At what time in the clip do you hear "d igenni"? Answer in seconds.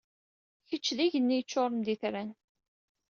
0.97-1.35